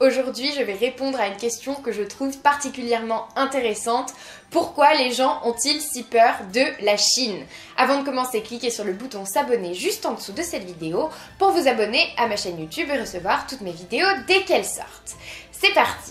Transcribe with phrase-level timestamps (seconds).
[0.00, 4.12] Aujourd'hui, je vais répondre à une question que je trouve particulièrement intéressante.
[4.50, 7.46] Pourquoi les gens ont-ils si peur de la Chine?
[7.76, 11.50] Avant de commencer, cliquez sur le bouton s'abonner juste en dessous de cette vidéo pour
[11.50, 15.14] vous abonner à ma chaîne YouTube et recevoir toutes mes vidéos dès qu'elles sortent.
[15.52, 16.10] C'est parti!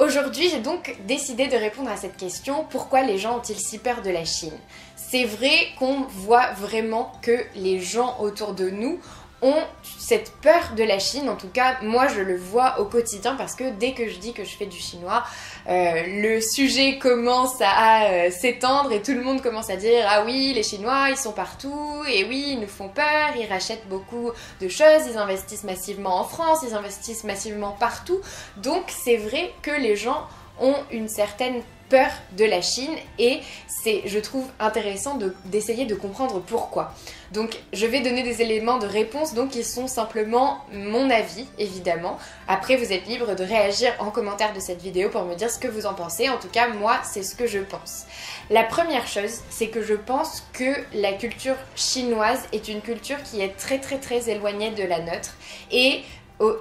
[0.00, 2.64] Aujourd'hui, j'ai donc décidé de répondre à cette question.
[2.68, 4.58] Pourquoi les gens ont-ils si peur de la Chine?
[4.96, 8.98] C'est vrai qu'on voit vraiment que les gens autour de nous
[9.42, 11.28] ont cette peur de la Chine.
[11.28, 14.32] En tout cas, moi, je le vois au quotidien parce que dès que je dis
[14.32, 15.24] que je fais du chinois,
[15.68, 20.24] euh, le sujet commence à euh, s'étendre et tout le monde commence à dire ah
[20.24, 24.30] oui, les Chinois, ils sont partout et oui, ils nous font peur, ils rachètent beaucoup
[24.60, 28.20] de choses, ils investissent massivement en France, ils investissent massivement partout.
[28.56, 30.26] Donc, c'est vrai que les gens
[30.58, 36.40] ont une certaine peur de la Chine et c'est, je trouve, intéressant d'essayer de, comprendre
[36.40, 36.94] pourquoi.
[37.32, 42.16] Donc, je vais donner des éléments de réponse donc qui sont simplement mon avis, évidemment.
[42.48, 45.58] Après, vous êtes libre de réagir en commentaire de cette vidéo pour me dire ce
[45.58, 46.28] que vous en pensez.
[46.28, 48.06] En tout cas, moi, c'est ce que je pense.
[48.50, 53.40] La première chose, c'est que je pense que la culture chinoise est une culture qui
[53.40, 55.34] est très très très éloignée de la nôtre
[55.70, 56.02] et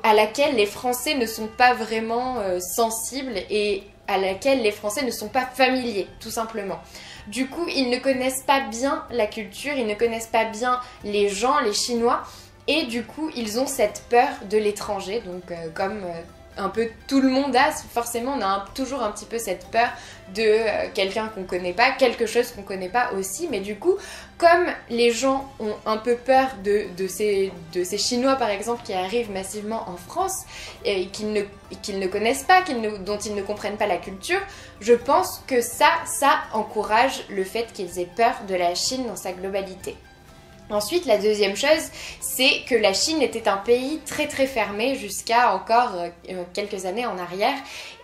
[0.03, 5.05] à laquelle les Français ne sont pas vraiment euh, sensibles et à laquelle les Français
[5.05, 6.80] ne sont pas familiers, tout simplement.
[7.27, 11.30] Du coup, ils ne connaissent pas bien la culture, ils ne connaissent pas bien les
[11.30, 12.23] gens, les Chinois,
[12.67, 16.22] et du coup, ils ont cette peur de l'étranger, donc euh, comme euh,
[16.58, 19.89] un peu tout le monde a, forcément on a toujours un petit peu cette peur
[20.36, 23.95] de euh, quelqu'un qu'on connaît pas, quelque chose qu'on connaît pas aussi, mais du coup,
[24.38, 27.52] comme les gens ont un peu peur de, ces,
[27.97, 30.44] Chinois par exemple qui arrivent massivement en France
[30.86, 34.39] et qu'ils ne, connaissent pas, dont ils ne comprennent pas la culture,
[34.81, 39.16] je pense que ça, ça encourage le fait qu'ils aient peur de la Chine dans
[39.16, 39.95] sa globalité.
[40.70, 41.89] Ensuite, la deuxième chose,
[42.20, 46.86] c'est que la Chine était un pays très très fermé jusqu'à encore euh, euh, quelques
[46.86, 47.58] années en arrière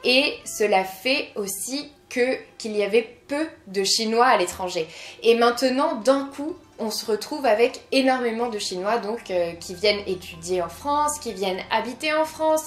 [0.03, 4.87] et cela fait aussi que qu'il y avait peu de Chinois à l'étranger.
[5.23, 10.01] Et maintenant, d'un coup, on se retrouve avec énormément de Chinois donc euh, qui viennent
[10.07, 12.65] étudier en France, qui viennent habiter en France,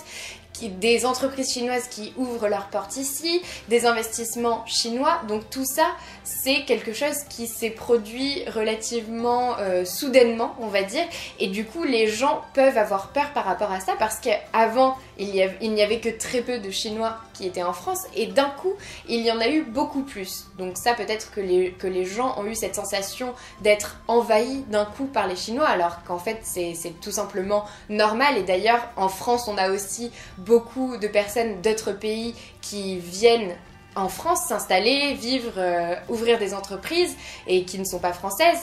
[0.66, 5.20] des entreprises chinoises qui ouvrent leurs portes ici, des investissements chinois.
[5.28, 5.86] Donc tout ça,
[6.24, 11.04] c'est quelque chose qui s'est produit relativement euh, soudainement, on va dire.
[11.38, 15.30] Et du coup, les gens peuvent avoir peur par rapport à ça parce qu'avant, il
[15.30, 18.74] n'y avait, que très peu de Chinois qui étaient en France et d'un coup,
[19.08, 20.46] il y en a eu beaucoup plus.
[20.58, 24.84] Donc ça, peut-être que les, que les gens ont eu cette sensation d'être envahis d'un
[24.84, 28.38] coup par les Chinois alors qu'en fait, c'est tout simplement normal.
[28.38, 30.10] Et d'ailleurs, en France, on a aussi
[30.48, 33.54] de personnes d'autres pays qui viennent
[33.94, 37.16] en France s'installer, vivre, euh, ouvrir des entreprises
[37.46, 38.60] et qui ne sont pas françaises.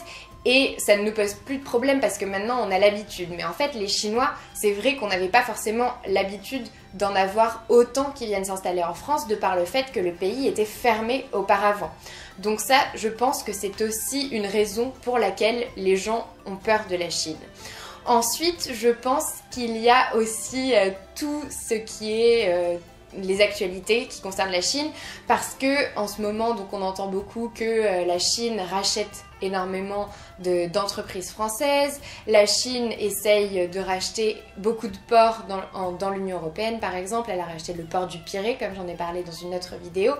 [0.48, 3.30] Et ça ne nous pose plus de problème parce que maintenant on a l'habitude.
[3.36, 8.12] Mais en fait, les Chinois, c'est vrai qu'on n'avait pas forcément l'habitude d'en avoir autant
[8.12, 11.90] qui viennent s'installer en France de par le fait que le pays était fermé auparavant.
[12.38, 16.82] Donc ça, je pense que c'est aussi une raison pour laquelle les gens ont peur
[16.90, 17.38] de la Chine.
[18.06, 22.78] Ensuite, je pense qu'il y a aussi euh, tout ce qui est euh,
[23.18, 24.92] les actualités qui concernent la Chine
[25.28, 30.10] parce que en ce moment donc on entend beaucoup que euh, la Chine rachète énormément
[30.72, 36.96] d'entreprises françaises, la Chine essaye de racheter beaucoup de ports dans, dans l'Union Européenne par
[36.96, 39.76] exemple, elle a racheté le port du Pirée comme j'en ai parlé dans une autre
[39.82, 40.14] vidéo.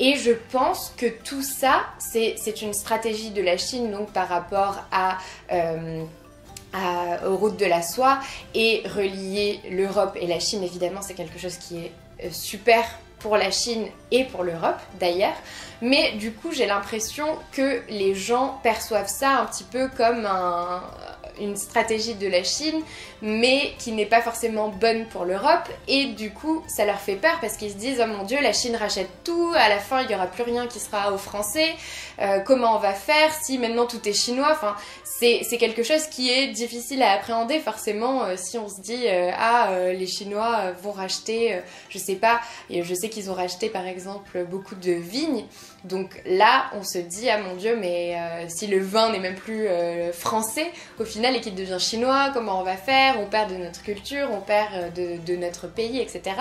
[0.00, 4.84] Et je pense que tout ça c'est une stratégie de la Chine donc par rapport
[4.92, 5.18] à
[7.26, 8.18] aux routes de la soie
[8.54, 11.92] et relier l'Europe et la Chine, évidemment, c'est quelque chose qui est
[12.24, 12.84] euh, super
[13.18, 15.36] pour la Chine et pour l'Europe d'ailleurs.
[15.80, 20.82] Mais du coup, j'ai l'impression que les gens perçoivent ça un petit peu comme un,
[21.40, 22.82] une stratégie de la Chine,
[23.22, 25.68] mais qui n'est pas forcément bonne pour l'Europe.
[25.86, 28.52] Et du coup, ça leur fait peur parce qu'ils se disent, oh mon dieu, la
[28.52, 31.74] Chine rachète tout, à la fin, il n'y aura plus rien qui sera aux Français.
[32.20, 34.50] Euh, comment on va faire si maintenant tout est chinois?
[34.50, 39.06] Enfin, c'est quelque chose qui est difficile à appréhender forcément euh, si on se dit,
[39.06, 42.40] euh, ah, les Chinois vont racheter, je sais pas,
[42.70, 45.44] et je sais qu'ils ont racheté par exemple beaucoup de vignes.
[45.84, 48.16] Donc là, on se dit, ah mon dieu, mais
[48.48, 49.68] si le vin n'est même plus
[50.12, 54.28] français, au final, qu'il devient chinois, comment on va faire, on perd de notre culture,
[54.32, 56.36] on perd euh, de, notre pays, etc.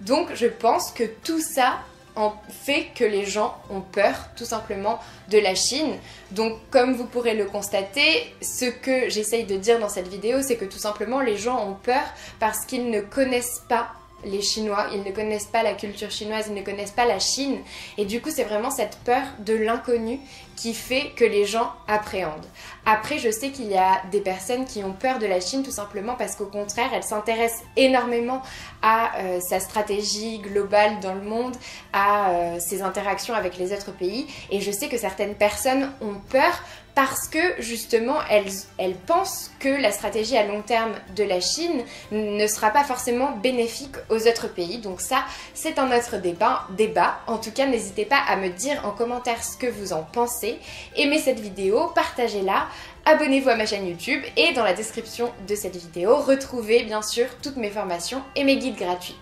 [0.00, 1.78] Donc je pense que tout ça
[2.16, 5.00] en fait que les gens ont peur tout simplement
[5.30, 5.94] de la Chine.
[6.30, 10.56] Donc comme vous pourrez le constater, ce que j'essaye de dire dans cette vidéo, c'est
[10.56, 12.04] que tout simplement les gens ont peur
[12.38, 13.88] parce qu'ils ne connaissent pas
[14.24, 17.58] les Chinois, ils ne connaissent pas la culture chinoise, ils ne connaissent pas la Chine.
[17.98, 20.20] Et du coup, c'est vraiment cette peur de l'inconnu
[20.56, 22.46] qui fait que les gens appréhendent.
[22.86, 25.70] Après, je sais qu'il y a des personnes qui ont peur de la Chine tout
[25.70, 28.42] simplement parce qu'au contraire, elle s'intéresse énormément
[28.82, 31.56] à euh, sa stratégie globale dans le monde,
[31.92, 34.26] à euh, ses interactions avec les autres pays.
[34.50, 36.62] Et je sais que certaines personnes ont peur
[36.94, 41.82] parce que justement elles, pensent que la stratégie à long terme de la Chine
[42.12, 44.78] ne sera pas forcément bénéfique aux autres pays.
[44.78, 45.24] Donc ça,
[45.54, 46.66] c'est un autre débat.
[46.70, 47.20] débat.
[47.26, 50.58] En tout cas, n'hésitez pas à me dire en commentaire ce que vous en pensez.
[50.96, 52.66] Aimez cette vidéo, partagez-la,
[53.04, 57.26] abonnez-vous à ma chaîne YouTube et dans la description de cette vidéo, retrouvez bien sûr
[57.42, 59.16] toutes mes formations et mes guides gratuits.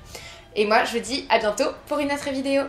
[0.54, 2.64] Et moi, je vous dis à bientôt pour une autre vidéo.